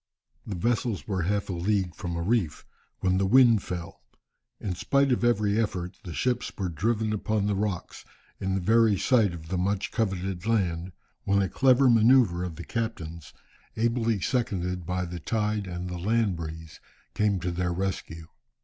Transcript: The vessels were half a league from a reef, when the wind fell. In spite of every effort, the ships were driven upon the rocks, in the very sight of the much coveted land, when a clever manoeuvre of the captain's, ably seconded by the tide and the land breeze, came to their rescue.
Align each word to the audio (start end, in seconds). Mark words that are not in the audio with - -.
The 0.47 0.55
vessels 0.55 1.07
were 1.07 1.21
half 1.21 1.47
a 1.47 1.53
league 1.53 1.93
from 1.93 2.15
a 2.15 2.23
reef, 2.23 2.65
when 3.01 3.19
the 3.19 3.27
wind 3.27 3.61
fell. 3.61 4.01
In 4.59 4.73
spite 4.73 5.11
of 5.11 5.23
every 5.23 5.61
effort, 5.61 5.99
the 6.03 6.11
ships 6.15 6.51
were 6.57 6.69
driven 6.69 7.13
upon 7.13 7.45
the 7.45 7.53
rocks, 7.53 8.03
in 8.39 8.55
the 8.55 8.61
very 8.61 8.97
sight 8.97 9.31
of 9.31 9.49
the 9.49 9.59
much 9.59 9.91
coveted 9.91 10.47
land, 10.47 10.91
when 11.23 11.39
a 11.43 11.47
clever 11.47 11.87
manoeuvre 11.87 12.43
of 12.43 12.55
the 12.55 12.65
captain's, 12.65 13.31
ably 13.77 14.19
seconded 14.19 14.87
by 14.87 15.05
the 15.05 15.19
tide 15.19 15.67
and 15.67 15.87
the 15.87 15.99
land 15.99 16.35
breeze, 16.35 16.79
came 17.13 17.39
to 17.39 17.51
their 17.51 17.71
rescue. 17.71 18.25